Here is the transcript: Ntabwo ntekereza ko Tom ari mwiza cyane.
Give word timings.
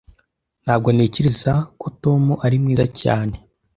Ntabwo 0.63 0.87
ntekereza 0.95 1.51
ko 1.79 1.87
Tom 2.01 2.23
ari 2.45 2.55
mwiza 2.63 2.85
cyane. 3.01 3.35